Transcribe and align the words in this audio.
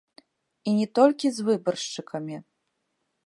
І 0.69 0.73
не 0.77 0.87
толькі 0.99 1.27
з 1.35 1.45
выбаршчыкамі. 1.49 2.37